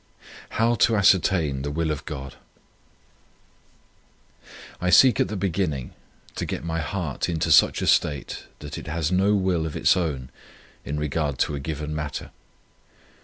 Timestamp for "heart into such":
6.79-7.83